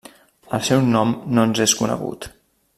[0.57, 2.31] El seu nom no ens és conegut.